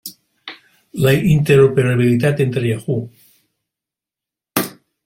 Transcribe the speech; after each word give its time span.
La 1.07 1.13
interoperabilitat 1.33 2.43
entre 2.47 2.65
Yahoo! 2.71 4.69